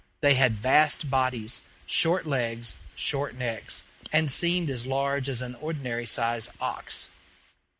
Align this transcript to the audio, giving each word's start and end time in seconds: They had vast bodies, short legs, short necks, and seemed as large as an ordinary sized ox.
They 0.21 0.33
had 0.33 0.53
vast 0.55 1.11
bodies, 1.11 1.61
short 1.85 2.25
legs, 2.25 2.75
short 2.95 3.35
necks, 3.35 3.83
and 4.11 4.31
seemed 4.31 4.67
as 4.71 4.87
large 4.87 5.29
as 5.29 5.43
an 5.43 5.53
ordinary 5.53 6.07
sized 6.07 6.49
ox. 6.59 7.07